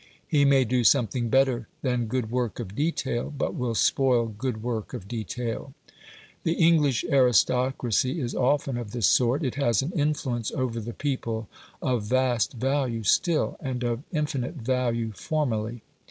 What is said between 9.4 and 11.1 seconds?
It has an influence over the